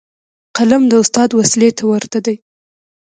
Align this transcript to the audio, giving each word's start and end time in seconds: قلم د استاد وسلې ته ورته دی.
قلم 0.57 0.83
د 0.87 0.93
استاد 1.01 1.29
وسلې 1.33 1.69
ته 1.77 1.83
ورته 1.91 2.19
دی. 2.25 2.35